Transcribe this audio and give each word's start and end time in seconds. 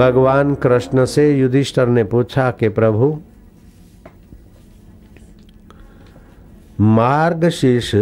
भगवान 0.00 0.54
कृष्ण 0.54 1.04
से 1.04 1.38
युधिष्ठर 1.38 1.88
ने 1.88 2.02
पूछा 2.04 2.50
कि 2.50 2.68
प्रभु 2.68 3.18
मार्ग 6.80 7.48
शीर्ष 7.48 7.94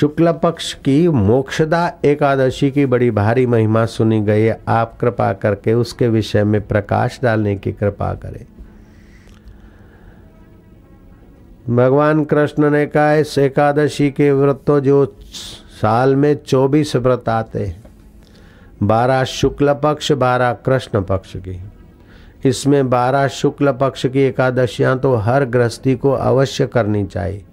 शुक्ल 0.00 0.32
पक्ष 0.32 0.72
की 0.74 1.08
मोक्षदा 1.08 1.86
एकादशी 2.04 2.70
की 2.70 2.84
बड़ी 2.86 3.10
भारी 3.10 3.46
महिमा 3.46 3.84
सुनी 3.86 4.20
गई 4.20 4.42
है 4.42 4.60
आप 4.68 4.98
कृपा 5.00 5.32
करके 5.32 5.74
उसके 5.74 6.08
विषय 6.08 6.44
में 6.44 6.60
प्रकाश 6.66 7.18
डालने 7.22 7.56
की 7.56 7.72
कृपा 7.72 8.14
करें। 8.14 8.44
भगवान 11.76 12.24
कृष्ण 12.24 12.70
ने 12.70 12.86
कहा, 12.86 13.14
इस 13.14 13.38
एकादशी 13.38 14.10
के 14.10 14.30
व्रत 14.32 14.62
तो 14.66 14.80
जो 14.80 15.04
साल 15.82 16.16
में 16.16 16.34
चौबीस 16.46 16.96
व्रत 16.96 17.28
आते 17.28 17.64
हैं 17.64 17.83
बारह 18.82 19.24
शुक्ल 19.24 19.72
पक्ष, 19.74 20.12
बारह 20.12 20.52
कृष्ण 20.52 21.02
पक्ष 21.02 21.36
की। 21.36 21.60
इसमें 22.48 22.90
बारह 22.90 23.28
शुक्ल 23.28 23.72
पक्ष 23.72 24.06
की 24.06 24.20
एकादशियाँ 24.20 24.98
तो 24.98 25.14
हर 25.14 25.44
गृहस्थी 25.44 25.94
को 25.94 26.10
अवश्य 26.10 26.66
करनी 26.66 27.04
चाहिए। 27.04 27.44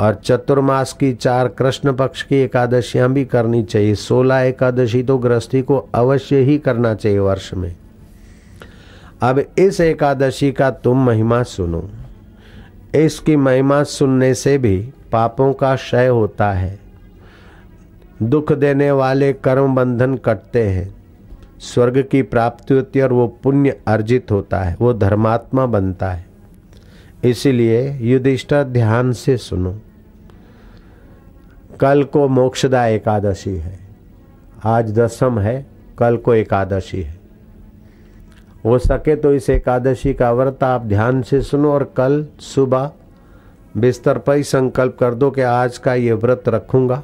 और 0.00 0.14
चतुर्मास 0.14 0.92
की 0.92 1.12
चार 1.14 1.48
कृष्ण 1.48 1.92
पक्ष 1.92 2.22
की 2.22 2.36
एकादशियाँ 2.36 3.12
भी 3.12 3.24
करनी 3.24 3.62
चाहिए। 3.62 3.94
सोलह 3.94 4.36
एकादशी 4.36 5.02
तो 5.02 5.18
गृहस्थी 5.18 5.62
को 5.62 5.78
अवश्य 5.94 6.36
ही 6.36 6.58
करना 6.58 6.94
चाहिए 6.94 7.18
वर्ष 7.18 7.54
में। 7.54 7.76
अब 9.22 9.38
इस 9.58 9.80
एकादशी 9.80 10.52
का 10.52 10.70
तुम 10.70 11.04
महिमा 11.06 11.42
सुनो। 11.42 11.90
इसकी 12.94 13.36
महिमा 13.36 13.82
सुनने 13.82 14.34
से 14.34 14.58
भी 14.58 14.92
पापों 15.12 15.52
का 15.52 15.76
क्षय 15.76 16.06
होता 16.06 16.52
है। 16.52 16.83
दुख 18.24 18.52
देने 18.52 18.90
वाले 18.90 19.32
कर्म 19.32 19.74
बंधन 19.74 20.14
कटते 20.16 20.62
हैं। 20.62 20.94
स्वर्ग 21.58 22.02
की 22.10 22.22
प्राप्ति 22.22 22.74
होती 22.74 22.98
है 22.98 23.04
और 23.04 23.12
वो 23.12 23.26
पुण्य 23.42 23.80
अर्जित 23.86 24.30
होता 24.30 24.58
है। 24.58 24.76
वो 24.80 24.94
धर्मात्मा 24.94 25.66
बनता 25.66 26.10
है। 26.10 26.26
इसीलिए 27.24 27.98
युधिष्ठर, 28.00 28.64
ध्यान 28.64 29.12
से 29.12 29.36
सुनो। 29.36 29.80
कल 31.80 32.02
को 32.04 32.28
मोक्षदा 32.28 32.86
एकादशी 32.86 33.56
है। 33.56 33.78
आज 34.64 34.98
दसम 34.98 35.38
है, 35.38 35.66
कल 35.98 36.16
को 36.16 36.34
एकादशी 36.34 37.02
है। 37.02 37.20
हो 38.64 38.78
सके 38.78 39.16
तो 39.16 39.34
इस 39.34 39.50
एकादशी 39.50 40.14
का 40.14 40.32
व्रत 40.32 40.64
आप 40.64 40.82
ध्यान 40.82 41.22
से 41.22 41.42
सुनो 41.42 41.72
और 41.72 41.94
कल 41.96 42.26
सुबह 42.40 42.90
बिस्तर 43.76 44.18
पर 44.18 44.34
ही 44.34 44.42
संकल्प 44.42 44.96
कर 45.00 45.14
दो 45.14 45.30
कि 45.30 45.40
आज 45.40 45.78
का 45.78 45.94
ये 45.94 46.12
व्रत 46.12 46.48
रखूँगा। 46.48 47.02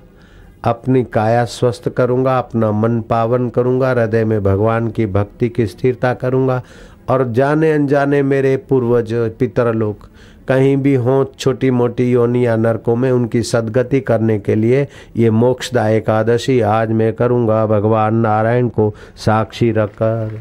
अपनी 0.64 1.03
काया 1.05 1.44
स्वस्थ 1.44 1.89
करूँगा, 1.89 2.39
अपना 2.39 2.70
मन 2.72 3.00
पावन 3.00 3.48
करूँगा, 3.48 3.91
हृदय 3.91 4.25
में 4.25 4.42
भगवान 4.42 4.89
की 4.91 5.06
भक्ति 5.06 5.48
की 5.48 5.66
स्थिरता 5.66 6.14
करूँगा। 6.14 6.62
और 7.08 7.27
जाने 7.28 7.72
अनजाने 7.72 8.22
मेरे 8.22 8.56
पूर्वज 8.69 9.12
पितर 9.38 9.72
लोग 9.75 10.08
कहीं 10.48 10.77
भी 10.77 10.94
हों 10.94 11.25
छोटी 11.38 11.70
मोटी 11.70 12.11
योनि 12.12 12.44
या 12.47 12.56
नरकों 12.56 12.94
में 12.97 13.11
उनकी 13.11 13.42
सदगति 13.42 14.00
करने 14.00 14.38
के 14.38 14.55
लिए 14.55 14.86
ये 15.16 15.31
मोक्षदा 15.31 15.88
एकादशी 15.88 16.61
आज 16.61 16.91
मैं 16.91 17.12
करूँगा। 17.12 17.64
भगवान 17.66 18.14
नारायण 18.14 18.69
को 18.69 18.92
साक्षी 19.16 19.70
रखकर 19.72 20.41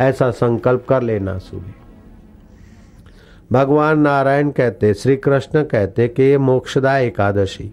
ऐसा 0.00 0.30
संकल्प 0.30 0.84
कर 0.88 1.02
लेना, 1.02 1.38
सुबह। 1.38 1.72
भगवान 3.52 4.00
नारायण 4.00 4.50
कहते 4.50 4.94
श्री 4.94 5.16
कृष्ण 5.16 5.62
कहते 5.62 6.08
कि 6.08 6.22
ये 6.22 6.38
मोक्षदा 6.38 6.96
एकादशी 6.98 7.70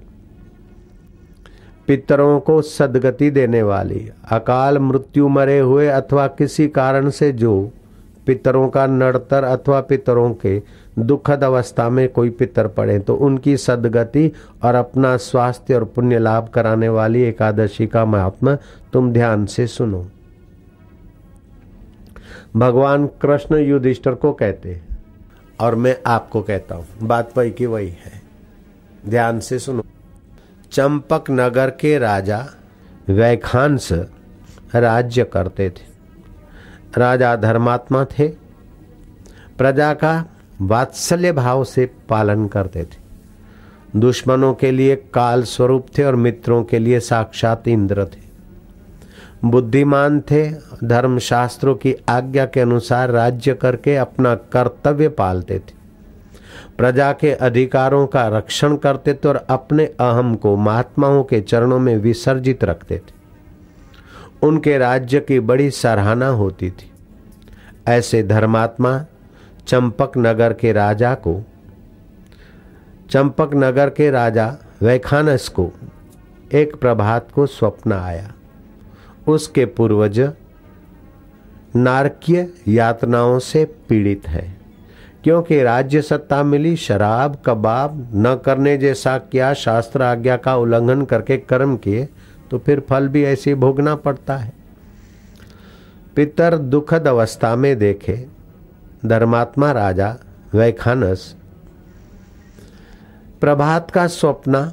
पितरों 1.88 2.40
को 2.40 2.62
सदगति 2.62 3.30
देने 3.30 3.62
वाली। 3.64 4.10
अकाल 4.32 4.78
मृत्यु 4.80 5.28
मरे 5.30 5.60
हुए 5.60 5.88
अथवा 5.88 6.28
किसी 6.28 6.68
कारण 6.68 7.10
से 7.10 7.32
जो 7.34 7.72
पितरों 8.28 8.68
का 8.70 8.86
नड़तर 8.88 9.44
अथवा 9.44 9.80
पितरों 9.82 10.34
के 10.36 10.62
दुखद 11.00 11.44
अवस्था 11.44 11.90
में 11.90 12.08
कोई 12.10 12.30
पितर 12.30 12.68
पड़े 12.68 12.98
तो 13.00 13.16
उनकी 13.18 13.56
सदगति 13.58 14.32
और 14.64 14.76
अपना 14.76 15.16
स्वास्थ्य 15.20 15.76
और 15.76 15.84
पुण्य 15.86 16.20
लाभ 16.20 16.48
कराने 16.48 16.90
वाली 16.90 17.22
एकादशी 17.22 17.88
का 17.88 18.06
महात्मा 18.06 18.56
तुम 18.94 19.12
ध्यान 19.14 19.46
से 19.46 19.68
सुनो। 19.68 20.06
भगवान 22.56 23.08
कृष्ण 23.22 23.58
युधिष्ठर 23.60 24.14
को 24.14 24.32
कहते 24.34 24.80
और 25.60 25.76
मैं 25.76 25.96
आपको 26.08 26.42
कहता 26.42 26.76
हूँ, 26.76 26.86
बात 27.02 27.38
वही 27.38 27.52
की 27.52 27.66
वही 27.66 27.90
है। 27.90 28.22
ध्यान 29.10 29.40
से 29.40 29.60
सुनो। 29.60 29.84
चंपक 30.76 31.24
नगर 31.32 31.70
के 31.70 31.98
राजा 31.98 32.46
वैखांस 33.10 33.92
राज्य 34.76 35.24
करते 35.24 35.70
थे। 35.70 35.84
राजा 36.98 37.36
धर्मात्मा 37.36 38.06
थे। 38.06 38.28
प्रजा 39.58 39.94
का 39.94 40.26
वात्सल्य 40.62 41.32
भाव 41.32 41.64
से 41.64 41.92
पालन 42.10 42.48
करते 42.48 42.84
थे। 42.84 42.98
दुश्मनों 43.96 44.54
के 44.54 44.72
लिए 44.72 44.96
काल 44.96 45.44
स्वरूप 45.44 45.88
थे 45.98 46.04
और 46.04 46.16
मित्रों 46.16 46.64
के 46.64 46.80
लिए 46.80 47.00
साक्षात 47.00 47.68
इंद्र 47.68 48.06
थे। 48.06 48.22
बुद्धिमान 49.46 50.22
थे, 50.22 50.52
धर्मशास्त्रों 50.84 51.76
की 51.76 51.96
आज्ञा 52.10 52.46
के 52.46 52.60
अनुसार 52.60 53.10
राज्य 53.10 53.54
करके 53.54 53.96
अपना 53.96 54.36
कर्तव्य 54.36 55.10
पालते 55.10 55.60
थे। 55.60 55.85
प्रजा 56.78 57.12
के 57.14 57.32
अधिकारों 57.32 58.08
का 58.08 58.28
रक्षण 58.28 58.78
करते 58.78 59.14
थे 59.14 59.28
और 59.28 59.36
अपने 59.36 59.86
अहम 59.86 60.36
को 60.36 60.56
महात्माओं 60.56 61.24
के 61.24 61.42
चरणों 61.42 61.80
में 61.80 61.98
विसर्जित 61.98 62.64
रखते 62.64 62.98
थे। 62.98 63.16
उनके 64.48 64.78
राज्य 64.78 65.20
की 65.20 65.40
बड़ी 65.40 65.72
सराहना 65.72 66.28
होती 66.28 66.72
थी। 66.72 66.92
ऐसे 67.88 68.24
धर्मात्मा 68.24 69.06
चंपक 69.68 70.12
नगर 70.18 70.54
के 70.54 70.74
राजा 70.74 71.14
को, 71.14 71.42
चंपक 73.10 73.52
नगर 73.56 73.90
के 73.90 74.12
राजा 74.12 74.58
वैखानस 74.82 75.48
को 75.48 75.72
एक 76.54 76.76
प्रभात 76.76 77.32
को 77.32 77.46
स्वप्न 77.46 77.94
आया। 77.94 78.32
उसके 79.28 79.66
पूर्वज 79.66 80.32
नारकीय 81.76 82.50
यातनाओं 82.68 83.40
से 83.40 83.66
पीड़ित 83.66 84.28
है। 84.28 84.55
क्योंकि 85.26 85.62
राज्य 85.64 86.02
सत्ता 86.02 86.42
मिली, 86.44 86.76
शराब, 86.76 87.38
कबाब 87.46 88.12
न 88.16 88.36
करने 88.36 88.78
जैसा 88.78 89.18
क्या 89.18 89.54
शास्त्र 89.54 90.02
आज्ञा 90.02 90.36
का 90.38 90.56
उल्लंघन 90.56 91.02
करके 91.06 91.38
कर्म 91.40 91.76
किए 91.78 92.08
तो 92.52 92.58
फिर 92.58 92.80
फल 92.80 93.08
भी 93.08 93.24
ऐसे 93.24 93.56
भोगना 93.56 93.96
पड़ता 93.96 94.36
है। 94.38 94.54
पितर 96.16 96.58
दुखद 96.58 97.08
अवस्था 97.08 97.56
में 97.56 97.78
देखे, 97.78 98.16
धर्मात्मा 99.06 99.72
राजा 99.72 100.16
वैखानस, 100.54 101.36
प्रभात 103.42 103.90
का 103.92 104.06
स्वप्न 104.08 104.72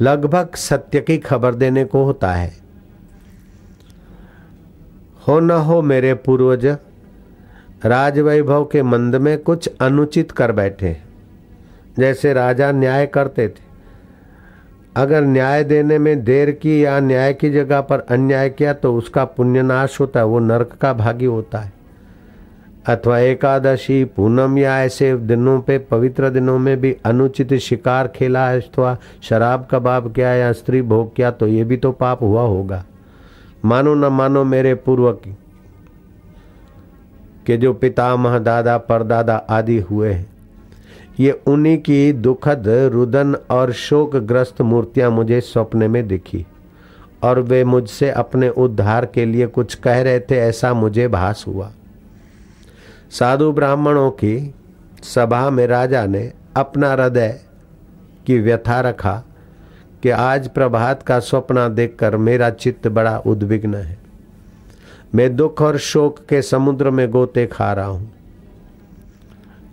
लगभग 0.00 0.54
सत्य 0.56 1.00
की 1.00 1.18
खबर 1.18 1.54
देने 1.54 1.84
को 1.84 2.04
होता 2.04 2.32
है। 2.32 2.52
हो 5.28 5.38
न 5.40 5.50
हो 5.50 5.80
मेरे 5.82 6.14
पूर्वज 6.16 6.66
राजवैभव 7.86 8.64
के 8.64 8.82
मंद 8.82 9.16
में 9.16 9.38
कुछ 9.38 9.68
अनुचित 9.80 10.32
कर 10.32 10.52
बैठे। 10.52 10.96
जैसे 11.98 12.32
राजा 12.32 12.70
न्याय 12.72 13.06
करते 13.06 13.48
थे। 13.48 13.64
अगर 14.96 15.24
न्याय 15.24 15.64
देने 15.64 15.98
में 15.98 16.24
देर 16.24 16.50
की 16.50 16.84
या 16.84 16.98
न्याय 17.00 17.32
की 17.34 17.50
जगह 17.50 17.80
पर 17.80 18.00
अन्याय 18.00 18.50
किया 18.50 18.72
तो 18.72 18.94
उसका 18.96 19.24
पुण्यनाश 19.24 20.00
होता 20.00 20.20
है 20.20 20.26
वो 20.26 20.38
नरक 20.38 20.72
का 20.80 20.92
भागी 20.92 21.24
होता 21.24 21.58
है। 21.58 21.72
अथवा 22.86 23.18
एकादशी, 23.18 24.04
पूनम 24.06 24.58
या 24.58 24.78
ऐसे 24.82 25.16
दिनों 25.16 25.60
पे, 25.60 25.78
पवित्र 25.78 26.30
दिनों 26.30 26.58
में 26.58 26.80
भी 26.80 26.96
अनुचित 27.04 27.54
शिकार 27.54 28.08
खेला, 28.08 28.52
अथवा 28.54 28.96
शराब 29.22 29.66
कबाब 29.70 30.12
किया 30.12 30.34
या 30.34 30.52
स्त्री 30.52 30.82
भोग 30.82 31.14
किया 31.16 31.30
तो 31.30 31.46
ये 31.46 31.64
भी 31.64 31.76
तो 31.76 31.92
पाप 31.92 32.22
हुआ 32.22 32.42
होगा। 32.42 32.84
मानो 33.64 33.94
न 33.94 34.04
मानो 34.12 34.44
मेरे 34.44 34.74
पूर्व 34.74 35.12
की 35.12 35.36
के 37.46 37.56
जो 37.56 37.72
पितामह, 37.72 38.38
दादा, 38.38 38.76
परदादा 38.78 39.36
आदि 39.36 39.78
हुए 39.80 40.12
हैं। 40.12 40.26
ये 41.20 41.30
उन्हीं 41.46 41.78
की 41.78 42.12
दुखद, 42.12 42.68
रुदन 42.92 43.34
और 43.50 43.72
शोकग्रस्त 43.72 44.60
मूर्तियाँ 44.60 45.10
मुझे 45.10 45.40
सपने 45.40 45.88
में 45.88 46.06
दिखी 46.08 46.46
और 47.22 47.40
वे 47.40 47.64
मुझसे 47.64 48.10
अपने 48.10 48.48
उद्धार 48.48 49.06
के 49.06 49.24
लिए 49.24 49.46
कुछ 49.46 49.74
कह 49.74 50.02
रहे 50.02 50.20
थे, 50.20 50.36
ऐसा 50.36 50.74
मुझे 50.74 51.08
भास 51.08 51.44
हुआ। 51.46 51.70
साधु 53.10 53.52
ब्राह्मणों 53.52 54.10
की 54.10 54.54
सभा 55.02 55.50
में 55.50 55.66
राजा 55.66 56.06
ने 56.06 56.32
अपना 56.56 56.92
हृदय 56.92 57.40
की 58.26 58.38
व्यथा 58.38 58.80
रखा 58.80 59.22
कि 60.02 60.10
आज 60.10 60.48
प्रभात 60.48 61.02
का 61.02 61.18
स्वप्न 61.18 61.74
देखकर 61.74 62.16
मेरा 62.16 62.50
चित्त 62.50 62.88
बड़ा 62.88 63.18
उद्विग्न 63.18 63.74
है। 63.74 63.98
मैं 65.14 65.36
दुख 65.36 65.62
और 65.62 65.78
शोक 65.78 66.18
के 66.18 66.42
समुद्र 66.42 66.90
में 66.90 67.10
गोते 67.10 67.46
खा 67.46 67.72
रहा 67.72 67.86
हूँ। 67.86 68.12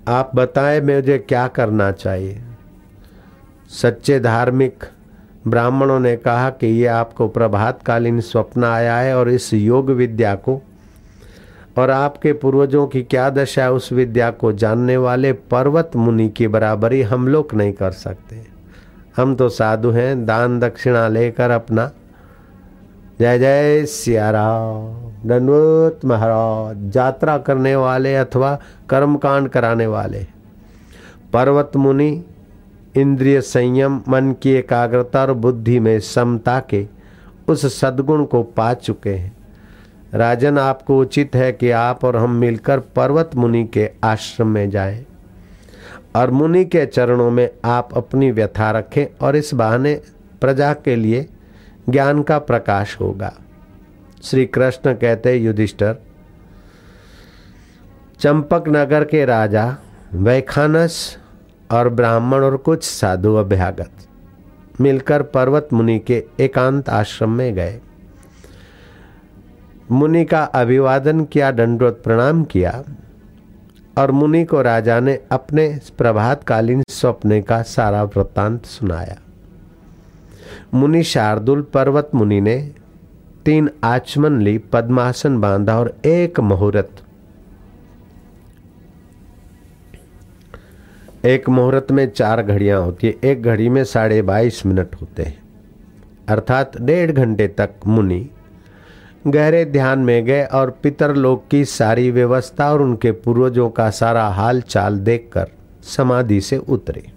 आप 0.08 0.32
बताएँ 0.36 0.82
मुझे 0.82 1.18
क्या 1.18 1.48
करना 1.48 1.92
चाहिए? 1.92 2.42
सच्चे 3.70 4.20
धार्मिक 4.20 4.84
ब्राह्मणों 5.48 6.00
ने 6.00 6.16
कहा 6.16 6.50
कि 6.50 6.68
ये 6.68 6.86
आपको 6.86 7.28
प्रभातकालीन 7.28 8.22
स्वप्न 8.22 8.64
आया 8.64 8.98
है 8.98 9.18
और 9.18 9.30
इस 9.30 9.54
योग 9.54 9.90
विद्या 9.90 10.36
को 10.36 10.62
और 11.78 11.90
आपके 11.90 12.34
पूर्वजों 12.34 12.88
की 12.88 13.04
क्या 13.04 13.30
दशा 13.30 13.64
है 13.64 13.72
उस 13.72 13.92
विद्या 13.92 14.32
को 14.32 14.54
जानने 14.54 14.98
वाले 14.98 15.34
पर्वत 15.34 15.92
मुनि 15.96 16.30
की 16.30 16.48
बराबरी 16.48 17.02
हम 17.02 17.28
लोग 17.28 17.54
नहीं 17.54 17.74
कर 17.74 17.92
सकते। 17.92 18.46
हम 19.18 19.36
तो 19.36 19.50
साधु 19.50 19.90
हैं, 19.90 20.26
दान 20.26 20.60
दक्षिणा 20.60 21.08
लेकर 21.08 21.50
अपना 21.50 21.92
जय 23.20 23.40
जय 23.40 23.86
सियाराम। 23.86 25.30
महाराज, 26.06 26.98
यात्रा 26.98 27.38
करने 27.38 27.76
वाले 27.76 28.16
अथवा 28.16 28.60
कर्मकांड 28.90 29.50
कराने 29.50 29.88
वाले। 29.88 30.26
पर्वत 31.34 31.72
मुनि, 31.76 32.24
इंद्रिय 32.96 33.42
संयम, 33.42 34.02
मन 34.10 34.36
की 34.42 34.52
एकाग्रता 34.52 35.22
और 35.22 35.34
बुद्धि 35.34 35.80
में 35.80 36.00
समता 36.00 36.60
के 36.70 36.88
उस 37.48 37.80
सद्गुण 37.80 38.26
को 38.26 38.44
पा 38.44 38.74
चुके 38.74 39.10
हैं। 39.10 39.38
राजन, 40.14 40.58
आपको 40.58 41.00
उचित 41.00 41.36
है 41.36 41.52
कि 41.52 41.72
आप 41.72 42.06
और 42.06 42.18
हम 42.18 42.32
मिलकर 42.32 42.80
पर्वत 42.80 43.32
मुनि 43.36 43.64
के 43.64 43.92
आश्रम 44.04 44.48
में 44.48 44.70
जाएँ 44.70 45.06
और 46.16 46.32
मुनि 46.32 46.66
के 46.66 46.86
चरणों 46.86 47.32
में 47.32 47.50
आप 47.66 47.90
अपनी 47.98 48.32
व्यथा 48.32 48.72
रखें 48.72 49.06
और 49.22 49.36
इस 49.36 49.54
बहाने 49.54 50.02
प्रजा 50.42 50.74
के 50.74 50.96
लिए 50.96 51.30
ज्ञान 51.90 52.22
का 52.24 52.38
प्रकाश 52.40 52.98
होगा। 53.02 53.34
श्री 54.24 54.46
कृष्ण 54.46 54.94
कहते 54.94 55.36
युधिष्ठर, 55.36 55.96
चंपक 58.20 58.64
नगर 58.68 59.04
के 59.04 59.26
राजा, 59.26 59.78
वैखानस 60.14 61.18
और 61.72 61.90
ब्राह्मण 61.90 62.44
और 62.44 62.58
कुछ 62.58 62.84
साधु 62.84 63.34
अभ्यागत 63.36 63.92
मिलकर 64.82 65.22
पर्वत 65.24 65.70
मुनि 65.74 66.00
के 66.00 66.24
एकांत 66.40 66.90
आश्रम 66.90 67.30
में 67.30 67.54
गए। 67.56 67.80
मुनि 69.92 70.26
का 70.26 70.44
अभिवादन 70.44 71.24
किया 71.26 71.52
दंडोत 71.52 72.02
प्रणाम 72.04 72.44
किया 72.44 72.84
और 73.98 74.12
मुनि 74.12 74.44
को 74.46 74.62
राजा 74.62 75.00
ने 75.00 75.20
अपने 75.32 75.80
प्रभातकालीन 75.98 76.84
स्वप्न 76.90 77.42
का 77.42 77.62
सारा 77.62 78.04
वृत्तांत 78.04 78.66
सुनाया। 78.66 79.18
मुनि 80.74 81.04
शार्दुल 81.04 81.62
पर्वत 81.62 82.12
मुनि 82.16 82.42
ने 82.42 82.72
तीन 83.46 83.70
आचमन 83.84 84.42
ली, 84.42 84.58
पद्मासन 84.58 85.38
बांधा 85.42 85.80
और 85.80 85.98
एक 86.06 86.40
मुहूर्त। 86.40 86.90
एक 91.26 91.50
मुहूर्त 91.50 91.92
में 91.92 92.10
चार 92.10 92.42
घड़ियाँ 92.42 92.82
होती 92.82 93.08
है। 93.08 93.16
एक 93.24 93.44
घड़ी 93.44 93.70
में 93.70 93.84
साढ़े 93.84 94.22
बाईस 94.22 94.66
मिनट 94.66 94.96
होते 95.02 95.24
हैं। 95.24 95.44
अर्थात 96.28 96.82
डेढ़ 96.82 97.12
घंटे 97.12 97.48
तक 97.48 97.70
मुनि 97.88 98.30
गहरे 99.28 99.66
ध्यान 99.66 100.00
में 100.00 100.26
गए 100.26 100.46
और 100.46 100.70
पितर 100.84 101.16
लोक 101.16 101.48
की 101.52 101.66
सारी 101.66 102.12
व्यवस्था 102.12 102.72
और 102.74 102.82
उनके 102.82 103.12
पूर्वजों 103.12 103.70
का 103.70 103.90
सारा 103.90 104.28
हाल 104.28 104.62
चाल 104.62 105.00
देखकर 105.00 105.48
समाधि 105.84 106.42
से 106.42 106.58
उतरे। 106.58 107.13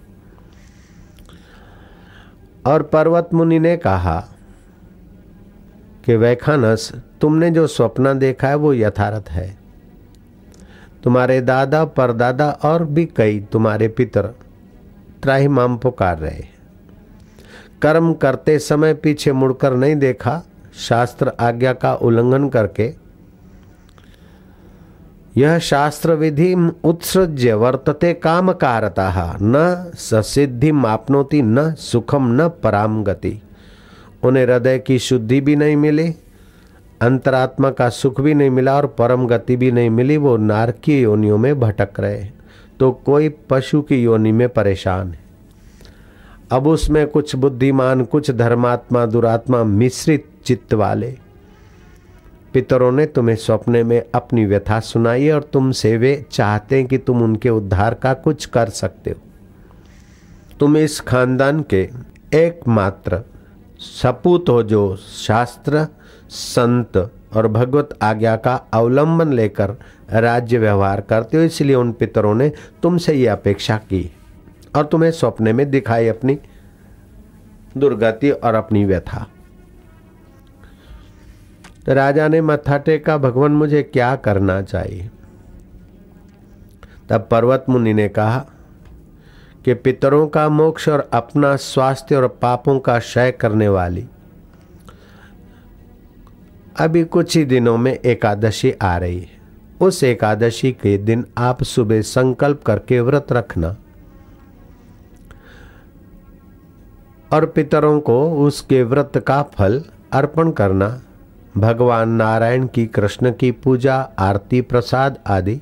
और 2.66 2.82
पर्वत 2.82 3.28
मुनि 3.34 3.58
ने 3.58 3.76
कहा 3.76 4.18
कि 6.04 6.16
वैखानस, 6.16 6.92
तुमने 7.20 7.50
जो 7.50 7.66
स्वप्न 7.66 8.18
देखा 8.18 8.48
है, 8.48 8.54
वो 8.54 8.72
यथार्थ 8.74 9.30
है। 9.30 9.56
तुम्हारे 11.04 11.40
दादा, 11.40 11.84
परदादा 11.84 12.50
और 12.50 12.84
भी 12.84 13.04
कई 13.06 13.40
तुम्हारे 13.40 13.88
पितर 13.88 14.34
त्राहिमाम 15.22 15.76
पुकार 15.76 16.18
रहे 16.18 16.44
कर्म 17.82 18.12
करते 18.14 18.58
समय 18.58 18.94
पीछे 18.94 19.32
मुड़कर 19.32 19.74
नहीं 19.74 19.96
देखा, 19.96 20.42
शास्त्र 20.74 21.32
आज्ञा 21.40 21.72
का 21.72 21.94
उल्लंघन 21.94 22.48
करके 22.48 22.88
यह 25.36 25.58
शास्त्र 25.58 26.12
विधि 26.12 26.54
उत्सृज्य 26.84 27.54
वर्तते 27.54 28.12
काम 28.14 28.52
कारता 28.52 29.36
न 29.42 29.90
ससिद्धि 29.94 30.70
मापनोती 30.72 31.40
न 31.42 31.72
सुखम, 31.72 32.28
न 32.32 32.48
पराम 32.62 33.02
गति। 33.04 33.40
उन्हें 34.22 34.44
हृदय 34.44 34.78
की 34.78 34.98
शुद्धि 34.98 35.40
भी 35.40 35.56
नहीं 35.56 35.76
मिली, 35.76 36.08
अंतरात्मा 37.00 37.70
का 37.70 37.88
सुख 37.88 38.20
भी 38.20 38.34
नहीं 38.34 38.50
मिला 38.50 38.76
और 38.76 38.86
परम 38.98 39.26
गति 39.26 39.56
भी 39.56 39.70
नहीं 39.72 39.90
मिली, 39.90 40.16
वो 40.16 40.36
नारकीय 40.36 41.00
योनियों 41.02 41.38
में 41.38 41.58
भटक 41.60 42.00
रहे 42.00 42.24
तो 42.80 42.90
कोई 43.06 43.28
पशु 43.50 43.80
की 43.82 44.02
योनि 44.02 44.32
में 44.32 44.48
परेशान 44.48 45.12
है। 45.12 45.24
अब 46.52 46.66
उसमें 46.66 47.06
कुछ 47.06 47.34
बुद्धिमान, 47.36 48.04
कुछ 48.04 48.30
धर्मात्मा, 48.30 49.04
दुरात्मा 49.06 49.62
मिश्रित 49.64 50.28
चित्त 50.44 50.74
वाले 50.74 51.14
पितरों 52.56 52.92
ने 52.92 53.04
तुम्हें 53.06 53.34
सपने 53.36 53.82
में 53.84 54.02
अपनी 54.14 54.44
व्यथा 54.46 54.78
सुनाई 54.80 55.28
और 55.30 55.42
तुमसे 55.42 55.96
वे 55.96 56.24
चाहते 56.32 56.76
हैं 56.76 56.86
कि 56.86 56.98
तुम 56.98 57.22
उनके 57.22 57.50
उद्धार 57.50 57.94
का 57.94 58.12
कुछ 58.14 58.46
कर 58.46 58.68
सकते 58.68 59.10
हो। 59.10 59.16
तुम 60.60 60.76
इस 60.76 61.00
खानदान 61.00 61.60
के 61.62 61.82
एकमात्र 62.34 63.20
सपूत 63.80 64.48
हो 64.48 64.62
जो 64.62 64.96
शास्त्र, 64.96 65.86
संत 66.30 66.96
और 67.36 67.48
भगवत 67.48 67.98
आज्ञा 68.02 68.36
का 68.36 68.54
अवलंबन 68.74 69.32
लेकर 69.32 69.76
राज्य 70.12 70.58
व्यवहार 70.58 71.00
करते 71.00 71.36
हो, 71.36 71.42
इसलिए 71.42 71.76
उन 71.76 71.92
पितरों 71.92 72.34
ने 72.34 72.52
तुमसे 72.82 73.14
ये 73.14 73.26
अपेक्षा 73.26 73.76
की 73.76 74.12
और 74.76 74.84
तुम्हें 74.84 75.10
सपने 75.10 75.52
में 75.52 75.70
दिखाई 75.70 76.08
अपनी 76.08 76.38
दुर्गति 77.76 78.30
और 78.30 78.54
अपनी 78.54 78.84
व्यथा। 78.84 79.26
तो 81.86 81.94
राजा 81.94 82.28
ने 82.28 82.40
मत्था 82.40 82.78
टेका, 82.78 83.18
भगवान, 83.18 83.52
मुझे 83.52 83.82
क्या 83.82 84.16
करना 84.16 84.62
चाहिए? 84.62 85.10
तब 87.08 87.28
पर्वत 87.30 87.64
मुनि 87.68 87.94
ने 87.94 88.08
कहा 88.08 88.46
कि 89.64 89.74
पितरों 89.74 90.28
का 90.28 90.48
मोक्ष 90.48 90.88
और 90.88 91.10
अपना 91.12 91.56
स्वास्थ्य 91.56 92.16
और 92.16 92.28
पापों 92.28 92.78
का 92.78 92.98
क्षय 92.98 93.30
करने 93.30 93.68
वाली 93.68 94.06
अभी 96.80 97.04
कुछ 97.04 97.36
ही 97.36 97.44
दिनों 97.44 97.76
में 97.76 97.92
एकादशी 97.92 98.72
आ 98.82 98.96
रही 98.96 99.20
है। 99.20 99.28
उस 99.80 100.04
एकादशी 100.04 100.72
के 100.72 100.98
दिन 100.98 101.26
आप 101.38 101.62
सुबह 101.62 102.02
संकल्प 102.02 102.62
करके 102.62 103.00
व्रत 103.00 103.32
रखना 103.32 103.76
और 107.32 107.46
पितरों 107.46 108.00
को 108.00 108.46
उसके 108.46 108.82
व्रत 108.82 109.24
का 109.26 109.42
फल 109.42 109.84
अर्पण 110.12 110.50
करना। 110.50 111.02
भगवान 111.58 112.08
नारायण 112.08 112.66
की, 112.66 112.86
कृष्ण 112.86 113.32
की 113.32 113.50
पूजा, 113.50 113.96
आरती, 114.18 114.60
प्रसाद 114.60 115.18
आदि। 115.26 115.60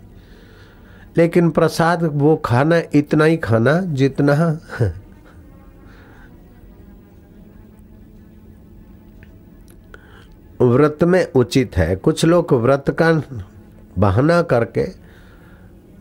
लेकिन 1.17 1.51
प्रसाद 1.51 2.03
वो 2.03 2.37
खाना 2.37 2.83
इतना 2.95 3.25
ही 3.25 3.37
खाना 3.37 3.81
जितना 3.81 4.59
व्रत 10.63 10.99
में 11.03 11.33
उचित 11.33 11.77
है। 11.77 11.97
कुछ 11.97 12.25
लोग 12.25 12.53
व्रत 12.53 12.85
का 12.91 13.13
बहाना 13.99 14.43
करके 14.43 14.87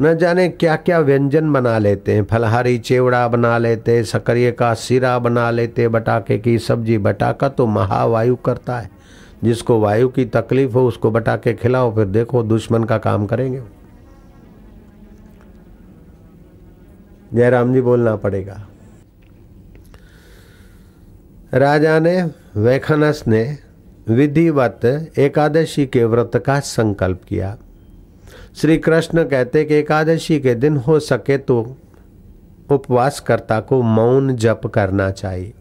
न 0.01 0.17
जाने 0.17 0.49
क्या 0.49 0.75
क्या 0.75 0.99
व्यंजन 0.99 1.51
बना 1.53 1.77
लेते 1.77 2.13
हैं। 2.13 2.23
फलहारी 2.23 2.77
चेवड़ा 2.77 3.27
बना 3.27 3.57
लेते 3.57 4.03
सकरिए 4.03 4.51
का 4.51 4.73
सिरा 4.73 5.19
बना 5.19 5.51
लेते, 5.51 5.87
बटाके 5.87 6.37
की 6.37 6.59
सब्ज़ी, 6.59 6.97
बटाका 6.97 7.49
तो 7.49 7.67
महावायु 7.67 8.35
करता 8.35 8.79
है। 8.79 9.02
जिसको 9.43 9.79
वायु 9.79 10.09
की 10.09 10.25
तकलीफ़ 10.25 10.71
हो, 10.71 10.87
उसको 10.87 11.11
बटा 11.11 11.35
के 11.35 11.53
खिलाओ, 11.53 11.95
फिर 11.95 12.05
देखो 12.05 12.43
दुश्मन 12.43 12.83
का 12.83 12.97
काम 12.97 13.25
करेंगे। 13.25 13.63
जयराम 17.33 17.73
जी 17.73 17.81
बोलना 17.81 18.15
पड़ेगा। 18.15 18.67
राजा 21.53 21.99
ने, 21.99 22.31
वैखनस 22.55 23.23
ने 23.27 23.57
विधिवत 24.07 24.79
एकादशी 25.19 25.85
के 25.85 26.05
व्रत 26.05 26.43
का 26.45 26.59
संकल्प 26.59 27.21
किया। 27.27 27.57
श्री 28.55 28.77
कृष्ण 28.77 29.23
कहते 29.23 29.65
कि 29.65 29.75
एकादशी 29.75 30.39
के 30.39 30.55
दिन 30.55 30.77
हो 30.77 30.99
सके 30.99 31.37
तो 31.37 31.59
उपवास 31.59 31.81
उपवासकर्ता 32.71 33.59
को 33.59 33.81
मौन 33.81 34.35
जप 34.35 34.61
करना 34.67 35.11
चाहिए। 35.11 35.53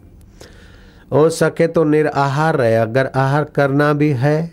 हो 1.13 1.29
सके 1.31 1.67
तो 1.67 1.83
निराहार 1.83 2.55
रहे। 2.55 2.75
अगर 2.75 3.11
आहार 3.15 3.43
करना 3.55 3.91
भी 3.93 4.09
है 4.13 4.51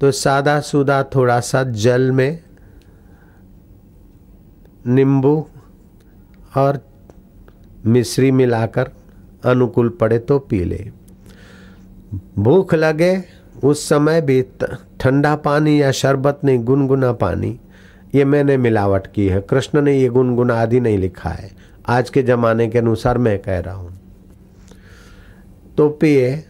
तो 0.00 0.10
सादा 0.12 0.58
सुदा 0.62 1.02
थोड़ा 1.14 1.38
सा 1.42 1.62
जल 1.64 2.10
में 2.12 2.38
नींबू 4.86 5.34
और 6.56 6.80
मिश्री 7.86 8.30
मिलाकर 8.30 8.90
अनुकूल 9.44 9.88
पड़े 9.90 10.18
तो 10.18 10.38
पी 10.40 10.64
ले। 10.64 10.90
भूख 12.38 12.74
लगे, 12.74 13.22
उस 13.64 13.88
समय 13.88 14.20
भी 14.20 14.42
ठंडा 15.00 15.34
पानी 15.36 15.80
या 15.82 15.90
शरबत 15.92 16.40
नहीं, 16.44 16.64
गुनगुना 16.64 17.12
पानी, 17.12 17.58
ये 18.14 18.24
मैंने 18.24 18.56
मिलावट 18.56 19.06
की 19.06 19.26
है। 19.28 19.40
कृष्ण 19.40 19.82
ने 19.82 19.98
ये 19.98 20.08
गुनगुना 20.08 20.54
आदि 20.54 20.80
नहीं 20.80 20.98
लिखा 20.98 21.30
है। 21.30 21.50
आज 21.88 22.10
के 22.10 22.22
ज़माने 22.22 22.68
के 22.68 22.78
अनुसार 22.78 23.18
मैं 23.18 23.38
कह 23.38 23.58
रहा 23.58 23.74
हूँ। 23.74 23.99
तो 25.80 25.88
पिए। 25.88 26.44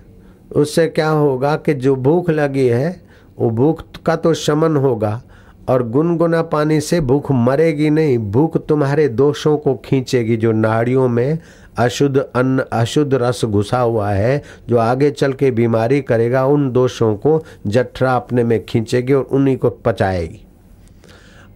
उससे 0.57 0.87
क्या 0.87 1.09
होगा 1.09 1.57
कि 1.57 1.75
जो 1.75 1.95
भूख 1.97 2.31
लगी 2.31 2.67
है, 2.67 3.01
वो 3.39 3.51
भूख 3.51 3.83
का 4.07 4.17
तो 4.17 4.35
शमन 4.35 4.77
होगा, 4.77 5.23
और 5.69 5.89
गुनगुना 5.89 6.43
पानी 6.43 6.81
से 6.81 7.01
भूख 7.01 7.31
मरेगी 7.33 7.91
नहीं, 7.91 8.19
भूख 8.19 8.67
तुम्हारे 8.67 9.09
दोषों 9.09 9.57
को 9.59 9.75
खींचेगी, 9.75 10.37
जो 10.37 10.53
नाड़ियों 10.53 11.09
में 11.09 11.39
अशुद्ध 11.79 12.19
अन्न, 12.19 12.65
अशुद्ध 12.73 13.15
रस 13.15 13.45
घुसा 13.45 13.79
हुआ 13.79 14.11
है, 14.11 14.43
जो 14.69 14.79
आगे 14.79 15.11
चल 15.11 15.33
के 15.33 15.51
बीमारी 15.51 16.01
करेगा, 16.01 16.47
उन 16.47 16.71
दोषों 16.73 17.17
को 17.17 17.43
जठरा 17.67 18.17
अपने 18.17 18.45
में 18.45 18.65
खींचेगी 18.67 19.13
और 19.13 19.23
उन्हीं 19.23 19.57
को 19.57 19.71
पचाएगी। 19.71 20.47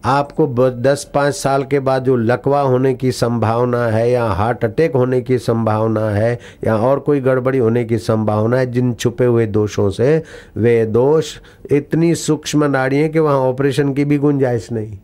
आपको 0.04 0.70
दस 0.70 1.10
पाँच 1.14 1.34
साल 1.34 1.62
के 1.64 1.80
बाद 1.80 2.04
जो 2.04 2.16
लकवा 2.16 2.60
होने 2.60 2.94
की 2.94 3.12
संभावना 3.12 3.86
है, 3.86 4.10
या 4.10 4.24
हार्ट 4.24 4.64
अटैक 4.64 4.96
होने 4.96 5.20
की 5.20 5.38
संभावना 5.38 6.10
है, 6.10 6.38
या 6.66 6.76
और 6.76 6.98
कोई 6.98 7.20
गड़बड़ी 7.20 7.58
होने 7.58 7.84
की 7.84 7.98
संभावना 7.98 8.56
है, 8.56 8.66
जिन 8.66 8.94
छुपे 8.94 9.24
हुए 9.24 9.46
दोषों 9.46 9.90
से, 9.90 10.22
वे 10.56 10.86
दोष 10.86 11.38
इतनी 11.72 12.14
सूक्ष्म 12.14 12.64
नाड़ी 12.64 12.98
है 12.98 13.08
कि 13.08 13.18
वहाँ 13.18 13.38
ऑपरेशन 13.38 13.94
की 13.94 14.04
भी 14.04 14.18
गुंजाइश 14.18 14.72
नहीं। 14.72 14.98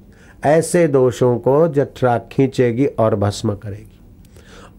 ऐसे 0.45 0.89
दोषों 0.89 1.39
को 1.39 1.69
जठरा 1.69 2.19
खींचेगी 2.19 2.87
और 2.87 3.17
भस्म 3.17 3.55
करेगी। 3.55 4.01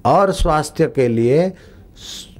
और 0.05 0.31
स्वास्थ्य 0.31 0.85
के 0.85 1.07
लिए 1.07 1.53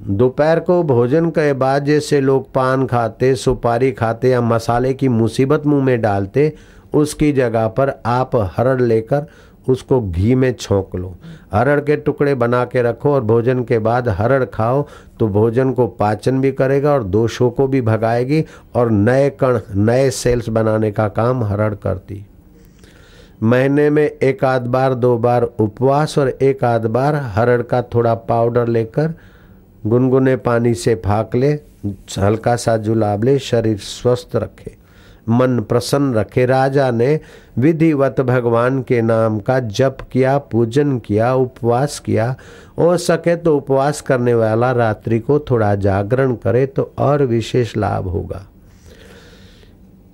दोपहर 0.02 0.60
को 0.60 0.82
भोजन 0.82 1.30
के 1.30 1.52
बाद 1.52 1.84
जैसे 1.84 2.20
लोग 2.20 2.52
पान 2.52 2.86
खाते, 2.86 3.34
सुपारी 3.34 3.92
खाते, 3.92 4.28
या 4.28 4.40
मसाले 4.40 4.94
की 4.94 5.08
मुसीबत 5.08 5.66
मुँह 5.66 5.84
में 5.84 6.00
डालते 6.00 6.52
उसकी 6.94 7.32
जगह 7.32 7.66
पर 7.68 7.92
आप 8.06 8.36
हरड़ 8.56 8.80
लेकर 8.80 9.26
उसको 9.68 10.00
घी 10.00 10.34
में 10.34 10.52
छोंक 10.52 10.94
लो। 10.96 11.14
हरड़ 11.52 11.80
के 11.80 11.96
टुकड़े 11.96 12.34
बना 12.34 12.64
के 12.64 12.82
रखो 12.82 13.12
और 13.12 13.20
भोजन 13.24 13.62
के 13.64 13.78
बाद 13.78 14.08
हरड़ 14.08 14.44
खाओ 14.44 14.84
तो 15.20 15.28
भोजन 15.28 15.72
को 15.72 15.86
पाचन 15.86 16.40
भी 16.40 16.52
करेगा 16.52 16.92
और 16.92 17.04
दोषों 17.04 17.50
को 17.50 17.66
भी 17.66 17.80
भगाएगी 17.82 18.44
और 18.74 18.90
नए 18.90 19.30
कण, 19.42 19.60
नए 19.74 20.10
सेल्स 20.10 20.48
बनाने 20.48 20.90
का 20.90 21.08
काम 21.08 21.44
हरड़ 21.44 21.74
करती। 21.74 22.24
महीने 23.42 23.88
में 23.90 24.02
एक 24.02 24.44
आध 24.44 24.66
बार, 24.66 24.94
दो 24.94 25.16
बार 25.18 25.42
उपवास 25.42 26.18
और 26.18 26.28
एक 26.28 26.64
आध 26.64 26.86
बार 26.86 27.14
हरड़ 27.14 27.62
का 27.62 27.82
थोड़ा 27.84 28.14
पाउडर 28.14 28.68
लेकर 28.68 29.14
गुनगुने 29.86 30.36
पानी 30.36 30.74
से 30.74 30.94
फाक 30.94 31.34
ले, 31.36 31.52
हल्का 32.18 32.56
सा 32.56 32.76
जुलाब 32.76 33.24
ले, 33.24 33.38
शरीर 33.38 33.78
स्वस्थ 33.78 34.36
रखे। 34.36 34.81
मन 35.28 35.58
प्रसन्न 35.60 36.14
रखे। 36.14 36.46
राजा 36.46 36.90
ने 36.90 37.20
विधिवत 37.58 38.20
भगवान 38.20 38.82
के 38.82 39.02
नाम 39.02 39.38
का 39.38 39.58
जप 39.60 39.96
किया, 40.12 40.38
पूजन 40.38 40.98
किया, 40.98 41.34
उपवास 41.34 41.98
किया। 41.98 42.34
हो 42.78 42.96
सके 42.96 43.36
तो 43.36 43.56
उपवास 43.56 44.00
करने 44.00 44.34
वाला 44.34 44.72
रात्रि 44.72 45.18
को 45.18 45.38
थोड़ा 45.40 45.74
जागरण 45.74 46.34
करे 46.34 46.66
तो 46.66 46.92
और 46.98 47.22
विशेष 47.22 47.76
लाभ 47.76 48.08
होगा। 48.08 48.46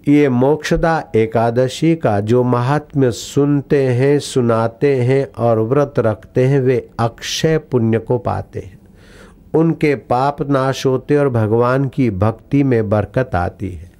ये 0.08 0.28
मोक्षदा 0.28 1.04
एकादशी 1.16 1.94
का 1.96 2.20
जो 2.20 2.42
महात्म्य 2.42 3.10
सुनते 3.10 3.82
हैं, 3.84 4.18
सुनाते 4.18 4.94
हैं 4.96 5.26
और 5.38 5.60
व्रत 5.60 5.94
रखते 5.98 6.44
हैं, 6.44 6.60
वे 6.60 6.88
अक्षय 6.98 7.58
पुण्य 7.58 7.98
को 7.98 8.18
पाते 8.18 8.60
हैं। 8.60 8.78
उनके 9.54 9.94
पाप 9.94 10.42
नाश 10.42 10.86
होते 10.86 11.16
और 11.16 11.28
भगवान 11.28 11.88
की 11.88 12.10
भक्ति 12.10 12.62
में 12.62 12.88
बरकत 12.88 13.34
आती 13.34 13.70
है। 13.70 13.90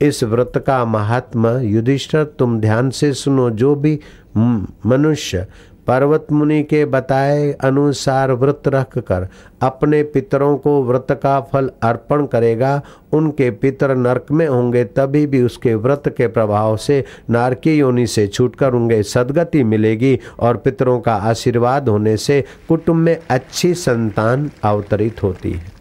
इस 0.00 0.22
व्रत 0.24 0.52
का 0.66 0.84
महात्मा 0.86 1.58
युधिष्ठर, 1.60 2.24
तुम 2.24 2.58
ध्यान 2.60 2.90
से 2.90 3.12
सुनो, 3.14 3.48
जो 3.50 3.74
भी 3.74 3.98
मनुष्य 4.36 5.46
पर्वत 5.86 6.26
मुनि 6.32 6.62
के 6.62 6.84
बताए 6.84 7.50
अनुसार 7.64 8.32
व्रत 8.32 8.62
रख 8.68 8.96
कर 9.00 9.26
अपने 9.62 10.02
पितरों 10.04 10.56
को 10.58 10.82
व्रत 10.84 11.06
का 11.22 11.40
फल 11.42 11.70
अर्पण 11.82 12.24
करेगा, 12.26 12.80
उनके 13.12 13.50
पितर 13.52 13.94
नरक 13.96 14.30
में 14.30 14.46
होंगे, 14.46 14.84
तभी 14.86 15.24
भी 15.26 15.42
उसके 15.42 15.74
व्रत 15.76 16.08
के 16.16 16.26
प्रभाव 16.28 16.76
से 16.76 17.04
नारकी 17.30 17.76
योनि 17.78 18.06
से 18.06 18.26
छूटकर 18.26 18.74
उनके 18.74 19.02
सदगति 19.04 19.64
मिलेगी 19.64 20.18
और 20.40 20.56
पितरों 20.56 20.98
का 21.00 21.14
आशीर्वाद 21.30 21.88
होने 21.88 22.16
से 22.16 22.44
कुटुंब 22.68 22.98
में 22.98 23.16
अच्छी 23.30 23.74
संतान 23.76 24.50
अवतरित 24.64 25.22
होती 25.22 25.52
है। 25.52 25.75